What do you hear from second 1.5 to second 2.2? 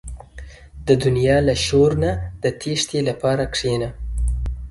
شور نه